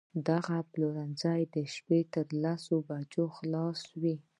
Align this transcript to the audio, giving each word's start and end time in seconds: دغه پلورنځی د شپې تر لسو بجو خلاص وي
دغه 0.29 0.57
پلورنځی 0.71 1.41
د 1.55 1.55
شپې 1.73 1.99
تر 2.13 2.27
لسو 2.43 2.75
بجو 2.87 3.25
خلاص 3.37 3.79
وي 4.01 4.15